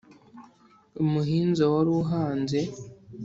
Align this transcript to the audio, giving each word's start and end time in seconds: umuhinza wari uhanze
umuhinza 1.03 1.63
wari 1.71 1.91
uhanze 2.01 2.59